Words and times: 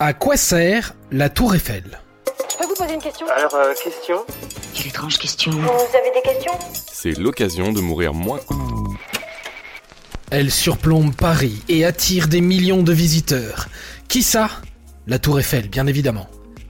À 0.00 0.12
quoi 0.12 0.36
sert 0.36 0.94
la 1.10 1.28
tour 1.28 1.56
Eiffel? 1.56 1.82
Je 2.48 2.56
peux 2.56 2.66
vous 2.68 2.74
poser 2.76 2.94
une 2.94 3.00
question? 3.00 3.26
Alors, 3.36 3.52
euh, 3.56 3.74
question? 3.82 4.18
Quelle 4.72 4.86
étrange 4.86 5.18
question. 5.18 5.50
Vous 5.50 5.58
avez 5.58 6.12
des 6.14 6.22
questions? 6.22 6.52
C'est 6.92 7.18
l'occasion 7.18 7.72
de 7.72 7.80
mourir 7.80 8.14
moins. 8.14 8.38
Elle 10.30 10.52
surplombe 10.52 11.16
Paris 11.16 11.62
et 11.68 11.84
attire 11.84 12.28
des 12.28 12.40
millions 12.40 12.84
de 12.84 12.92
visiteurs. 12.92 13.66
Qui 14.06 14.22
ça? 14.22 14.48
La 15.08 15.18
tour 15.18 15.40
Eiffel, 15.40 15.68
bien 15.68 15.88
évidemment. 15.88 16.28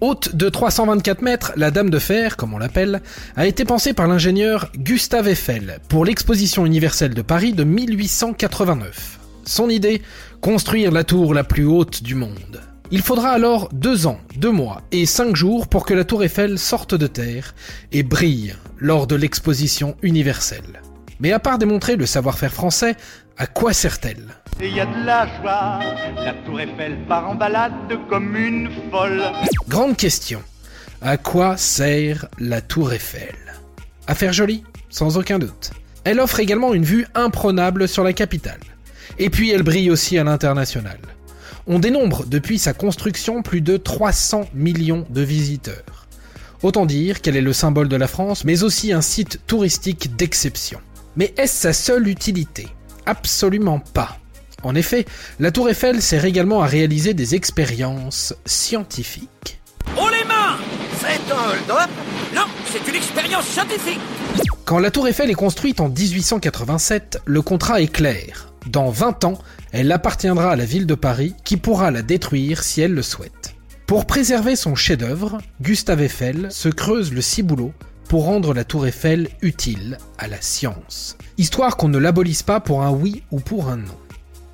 Haute 0.00 0.34
de 0.34 0.48
324 0.48 1.20
mètres, 1.20 1.52
la 1.56 1.70
Dame 1.70 1.90
de 1.90 1.98
Fer, 1.98 2.38
comme 2.38 2.54
on 2.54 2.58
l'appelle, 2.58 3.02
a 3.36 3.46
été 3.46 3.66
pensée 3.66 3.92
par 3.92 4.08
l'ingénieur 4.08 4.72
Gustave 4.78 5.28
Eiffel 5.28 5.80
pour 5.90 6.06
l'exposition 6.06 6.64
universelle 6.64 7.12
de 7.12 7.20
Paris 7.20 7.52
de 7.52 7.64
1889. 7.64 9.18
Son 9.44 9.68
idée? 9.68 10.00
Construire 10.40 10.90
la 10.90 11.04
tour 11.04 11.34
la 11.34 11.44
plus 11.44 11.66
haute 11.66 12.02
du 12.02 12.14
monde. 12.14 12.62
Il 12.92 13.02
faudra 13.02 13.30
alors 13.30 13.68
deux 13.72 14.08
ans, 14.08 14.18
deux 14.36 14.50
mois 14.50 14.82
et 14.90 15.06
cinq 15.06 15.36
jours 15.36 15.68
pour 15.68 15.86
que 15.86 15.94
la 15.94 16.02
tour 16.02 16.24
Eiffel 16.24 16.58
sorte 16.58 16.92
de 16.96 17.06
terre 17.06 17.54
et 17.92 18.02
brille 18.02 18.56
lors 18.78 19.06
de 19.06 19.14
l'exposition 19.14 19.96
universelle. 20.02 20.82
Mais 21.20 21.30
à 21.30 21.38
part 21.38 21.58
démontrer 21.58 21.94
le 21.94 22.04
savoir-faire 22.04 22.52
français, 22.52 22.96
à 23.36 23.46
quoi 23.46 23.72
sert-elle? 23.72 24.34
Et 24.60 24.70
y 24.70 24.80
a 24.80 24.86
de 24.86 25.06
la 25.06 25.26
joie, 25.40 25.78
la 26.16 26.32
tour 26.44 26.60
Eiffel 26.60 26.98
part 27.06 27.28
en 27.28 27.36
balade 27.36 27.72
comme 28.08 28.34
une 28.34 28.68
folle. 28.90 29.22
Grande 29.68 29.96
question. 29.96 30.42
À 31.00 31.16
quoi 31.16 31.56
sert 31.56 32.26
la 32.40 32.60
tour 32.60 32.92
Eiffel? 32.92 33.36
À 34.08 34.16
faire 34.16 34.32
joli, 34.32 34.64
sans 34.88 35.16
aucun 35.16 35.38
doute. 35.38 35.70
Elle 36.02 36.18
offre 36.18 36.40
également 36.40 36.74
une 36.74 36.84
vue 36.84 37.06
imprenable 37.14 37.86
sur 37.86 38.02
la 38.02 38.14
capitale. 38.14 38.58
Et 39.18 39.30
puis 39.30 39.50
elle 39.50 39.62
brille 39.62 39.92
aussi 39.92 40.18
à 40.18 40.24
l'international. 40.24 40.98
On 41.72 41.78
dénombre 41.78 42.24
depuis 42.26 42.58
sa 42.58 42.72
construction 42.72 43.42
plus 43.42 43.60
de 43.60 43.76
300 43.76 44.46
millions 44.54 45.06
de 45.08 45.20
visiteurs. 45.20 46.08
Autant 46.64 46.84
dire 46.84 47.20
qu'elle 47.20 47.36
est 47.36 47.40
le 47.40 47.52
symbole 47.52 47.88
de 47.88 47.94
la 47.94 48.08
France, 48.08 48.44
mais 48.44 48.64
aussi 48.64 48.92
un 48.92 49.00
site 49.00 49.38
touristique 49.46 50.16
d'exception. 50.16 50.80
Mais 51.14 51.32
est-ce 51.36 51.54
sa 51.54 51.72
seule 51.72 52.08
utilité? 52.08 52.66
Absolument 53.06 53.78
pas. 53.78 54.18
En 54.64 54.74
effet, 54.74 55.06
la 55.38 55.52
tour 55.52 55.70
Eiffel 55.70 56.02
sert 56.02 56.24
également 56.24 56.60
à 56.60 56.66
réaliser 56.66 57.14
des 57.14 57.36
expériences 57.36 58.34
scientifiques. 58.46 59.60
Oh 59.96 60.08
les 60.10 60.26
mains 60.26 60.56
C'est 60.98 61.32
un 61.32 61.50
hold-up? 61.52 61.90
Non, 62.34 62.46
c'est 62.66 62.90
une 62.90 62.96
expérience 62.96 63.46
scientifique 63.46 64.00
Quand 64.64 64.80
la 64.80 64.90
tour 64.90 65.06
Eiffel 65.06 65.30
est 65.30 65.34
construite 65.34 65.80
en 65.80 65.88
1887, 65.88 67.20
le 67.26 67.42
contrat 67.42 67.80
est 67.80 67.92
clair. 67.92 68.48
Dans 68.66 68.90
20 68.90 69.24
ans, 69.24 69.38
elle 69.72 69.92
appartiendra 69.92 70.52
à 70.52 70.56
la 70.56 70.64
ville 70.64 70.86
de 70.86 70.94
Paris 70.94 71.34
qui 71.44 71.56
pourra 71.56 71.90
la 71.90 72.02
détruire 72.02 72.62
si 72.62 72.80
elle 72.80 72.94
le 72.94 73.02
souhaite. 73.02 73.54
Pour 73.86 74.06
préserver 74.06 74.56
son 74.56 74.74
chef-d'œuvre, 74.74 75.38
Gustave 75.60 76.02
Eiffel 76.02 76.48
se 76.50 76.68
creuse 76.68 77.12
le 77.12 77.20
ciboulot 77.20 77.72
pour 78.08 78.24
rendre 78.24 78.54
la 78.54 78.64
tour 78.64 78.86
Eiffel 78.86 79.28
utile 79.42 79.98
à 80.18 80.26
la 80.26 80.40
science, 80.40 81.16
histoire 81.38 81.76
qu'on 81.76 81.88
ne 81.88 81.98
l'abolisse 81.98 82.42
pas 82.42 82.58
pour 82.58 82.82
un 82.82 82.90
oui 82.90 83.22
ou 83.30 83.38
pour 83.38 83.68
un 83.68 83.76
non. 83.76 83.96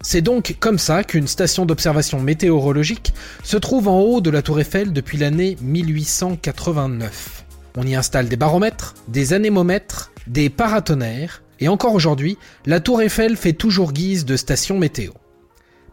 C'est 0.00 0.22
donc 0.22 0.56
comme 0.58 0.78
ça 0.78 1.04
qu'une 1.04 1.28
station 1.28 1.64
d'observation 1.64 2.18
météorologique 2.18 3.14
se 3.44 3.56
trouve 3.56 3.88
en 3.88 4.00
haut 4.00 4.20
de 4.20 4.30
la 4.30 4.42
tour 4.42 4.58
Eiffel 4.58 4.92
depuis 4.92 5.18
l'année 5.18 5.56
1889. 5.60 7.44
On 7.76 7.86
y 7.86 7.94
installe 7.94 8.28
des 8.28 8.36
baromètres, 8.36 8.94
des 9.08 9.32
anémomètres, 9.32 10.10
des 10.26 10.50
paratonnerres, 10.50 11.42
et 11.62 11.68
encore 11.68 11.94
aujourd'hui, 11.94 12.38
la 12.66 12.80
tour 12.80 13.02
Eiffel 13.02 13.36
fait 13.36 13.52
toujours 13.52 13.92
guise 13.92 14.24
de 14.24 14.36
station 14.36 14.80
météo. 14.80 15.12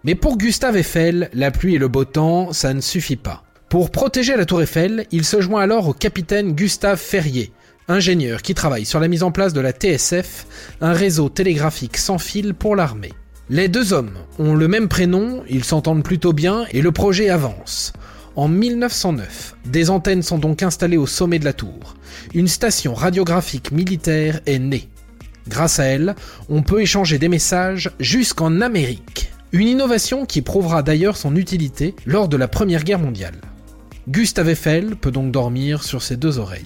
Mais 0.04 0.16
pour 0.16 0.36
Gustave 0.36 0.78
Eiffel, 0.78 1.30
la 1.32 1.52
pluie 1.52 1.76
et 1.76 1.78
le 1.78 1.88
beau 1.88 2.06
temps, 2.06 2.52
ça 2.54 2.74
ne 2.74 2.82
suffit 2.82 3.18
pas. 3.18 3.44
Pour 3.70 3.92
protéger 3.92 4.36
la 4.36 4.46
tour 4.46 4.64
Eiffel, 4.64 5.06
il 5.12 5.24
se 5.24 5.42
joint 5.42 5.62
alors 5.62 5.88
au 5.88 5.94
capitaine 5.94 6.54
Gustave 6.54 6.98
Ferrier, 6.98 7.52
ingénieur 7.88 8.42
qui 8.42 8.56
travaille 8.56 8.86
sur 8.86 9.00
la 9.00 9.08
mise 9.08 9.22
en 9.22 9.32
place 9.32 9.54
de 9.54 9.62
la 9.62 9.72
TSF, 9.72 10.48
un 10.82 10.94
réseau 10.94 11.30
télégraphique 11.30 11.98
sans 11.98 12.18
fil 12.18 12.56
pour 12.56 12.76
l'armée. 12.76 13.14
Les 13.52 13.68
deux 13.68 13.94
hommes 13.94 14.18
ont 14.40 14.56
le 14.56 14.68
même 14.68 14.88
prénom, 14.88 15.44
ils 15.50 15.64
s'entendent 15.64 16.04
plutôt 16.04 16.34
bien 16.34 16.66
et 16.72 16.82
le 16.82 16.92
projet 16.92 17.30
avance. 17.30 17.94
En 18.36 18.48
1909, 18.48 19.56
des 19.68 19.92
antennes 19.92 20.24
sont 20.24 20.40
donc 20.40 20.64
installées 20.64 20.98
au 20.98 21.06
sommet 21.06 21.38
de 21.38 21.46
la 21.46 21.54
tour. 21.54 21.94
Une 22.34 22.48
station 22.48 22.96
radiographique 22.96 23.72
militaire 23.72 24.42
est 24.48 24.58
née. 24.58 24.90
Grâce 25.48 25.80
à 25.80 25.86
elle, 25.86 26.16
on 26.50 26.62
peut 26.62 26.82
échanger 26.82 27.18
des 27.18 27.30
messages 27.30 27.92
jusqu'en 28.00 28.62
Amérique. 28.62 29.32
Une 29.52 29.68
innovation 29.68 30.26
qui 30.26 30.42
prouvera 30.42 30.84
d'ailleurs 30.84 31.18
son 31.18 31.36
utilité 31.36 31.96
lors 32.06 32.28
de 32.28 32.38
la 32.38 32.48
Première 32.48 32.84
Guerre 32.84 33.00
mondiale. 33.00 33.36
Gustave 34.08 34.50
Eiffel 34.50 34.96
peut 34.96 35.12
donc 35.12 35.32
dormir 35.32 35.84
sur 35.84 36.04
ses 36.04 36.18
deux 36.18 36.38
oreilles. 36.38 36.66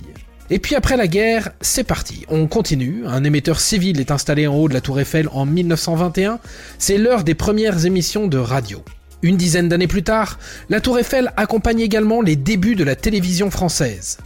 Et 0.50 0.60
puis 0.60 0.76
après 0.76 0.98
la 0.98 1.08
guerre, 1.08 1.52
c'est 1.62 1.86
parti. 1.86 2.26
On 2.28 2.48
continue. 2.48 3.04
Un 3.08 3.24
émetteur 3.24 3.60
civil 3.60 4.00
est 4.00 4.12
installé 4.12 4.48
en 4.48 4.56
haut 4.56 4.68
de 4.68 4.74
la 4.74 4.82
tour 4.82 5.00
Eiffel 5.00 5.30
en 5.32 5.46
1921. 5.46 6.40
C'est 6.78 6.98
l'heure 6.98 7.24
des 7.24 7.36
premières 7.36 7.86
émissions 7.86 8.28
de 8.28 8.38
radio. 8.38 8.84
Une 9.22 9.38
dizaine 9.38 9.70
d'années 9.70 9.88
plus 9.88 10.04
tard, 10.04 10.38
la 10.70 10.82
tour 10.82 11.00
Eiffel 11.00 11.32
accompagne 11.38 11.80
également 11.80 12.22
les 12.22 12.36
débuts 12.36 12.76
de 12.76 12.84
la 12.84 12.98
télévision 12.98 13.50
française. 13.50 14.18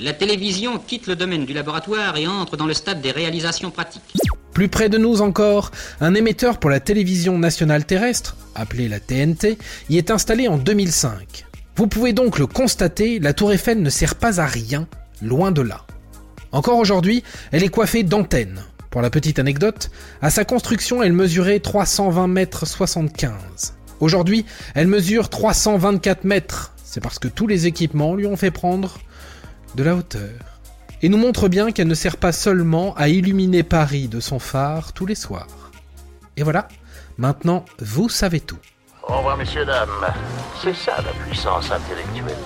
La 0.00 0.12
télévision 0.12 0.80
quitte 0.80 1.06
le 1.06 1.14
domaine 1.14 1.46
du 1.46 1.52
laboratoire 1.52 2.16
et 2.16 2.26
entre 2.26 2.56
dans 2.56 2.66
le 2.66 2.74
stade 2.74 3.00
des 3.00 3.12
réalisations 3.12 3.70
pratiques. 3.70 4.02
Plus 4.52 4.68
près 4.68 4.88
de 4.88 4.98
nous 4.98 5.22
encore, 5.22 5.70
un 6.00 6.14
émetteur 6.14 6.58
pour 6.58 6.68
la 6.68 6.80
télévision 6.80 7.38
nationale 7.38 7.84
terrestre, 7.84 8.36
appelé 8.56 8.88
la 8.88 8.98
TNT, 8.98 9.56
y 9.90 9.98
est 9.98 10.10
installé 10.10 10.48
en 10.48 10.56
2005. 10.56 11.46
Vous 11.76 11.86
pouvez 11.86 12.12
donc 12.12 12.40
le 12.40 12.48
constater, 12.48 13.20
la 13.20 13.34
tour 13.34 13.52
Eiffel 13.52 13.82
ne 13.82 13.90
sert 13.90 14.16
pas 14.16 14.40
à 14.40 14.46
rien, 14.46 14.88
loin 15.22 15.52
de 15.52 15.62
là. 15.62 15.86
Encore 16.50 16.78
aujourd'hui, 16.78 17.22
elle 17.52 17.62
est 17.62 17.68
coiffée 17.68 18.02
d'antennes. 18.02 18.64
Pour 18.90 19.00
la 19.00 19.10
petite 19.10 19.38
anecdote, 19.38 19.92
à 20.20 20.30
sa 20.30 20.44
construction, 20.44 21.04
elle 21.04 21.12
mesurait 21.12 21.60
320 21.60 22.26
mètres 22.26 22.66
75. 22.66 23.74
Aujourd'hui, 24.00 24.44
elle 24.74 24.88
mesure 24.88 25.28
324 25.28 26.24
mètres. 26.24 26.72
C'est 26.82 27.00
parce 27.00 27.20
que 27.20 27.28
tous 27.28 27.46
les 27.46 27.68
équipements 27.68 28.16
lui 28.16 28.26
ont 28.26 28.36
fait 28.36 28.50
prendre 28.50 28.98
de 29.74 29.82
la 29.82 29.94
hauteur. 29.94 30.60
Et 31.02 31.08
nous 31.08 31.18
montre 31.18 31.48
bien 31.48 31.72
qu'elle 31.72 31.88
ne 31.88 31.94
sert 31.94 32.16
pas 32.16 32.32
seulement 32.32 32.94
à 32.94 33.08
illuminer 33.08 33.62
Paris 33.62 34.08
de 34.08 34.20
son 34.20 34.38
phare 34.38 34.92
tous 34.92 35.06
les 35.06 35.14
soirs. 35.14 35.70
Et 36.36 36.42
voilà, 36.42 36.68
maintenant 37.18 37.64
vous 37.78 38.08
savez 38.08 38.40
tout. 38.40 38.58
Au 39.06 39.18
revoir, 39.18 39.36
messieurs, 39.36 39.66
dames. 39.66 39.88
C'est 40.62 40.74
ça 40.74 40.96
la 41.02 41.12
puissance 41.24 41.70
intellectuelle. 41.70 42.38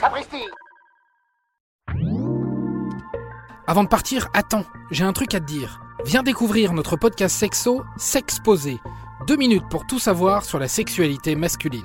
Sapristi 0.00 0.44
Avant 3.66 3.84
de 3.84 3.88
partir, 3.88 4.28
attends, 4.34 4.64
j'ai 4.90 5.04
un 5.04 5.12
truc 5.12 5.34
à 5.34 5.40
te 5.40 5.46
dire. 5.46 5.80
Viens 6.06 6.22
découvrir 6.22 6.72
notre 6.72 6.96
podcast 6.96 7.36
sexo, 7.36 7.84
S'exposer. 7.96 8.78
Deux 9.26 9.36
minutes 9.36 9.68
pour 9.70 9.86
tout 9.86 9.98
savoir 9.98 10.44
sur 10.44 10.58
la 10.58 10.68
sexualité 10.68 11.34
masculine. 11.34 11.82